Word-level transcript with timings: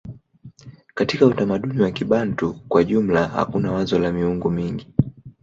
Katika 0.95 1.25
utamaduni 1.25 1.81
wa 1.81 1.91
Kibantu 1.91 2.53
kwa 2.67 2.83
jumla 2.83 3.27
hakuna 3.27 3.71
wazo 3.71 3.99
la 3.99 4.11
miungu 4.11 4.49
mingi. 4.49 4.87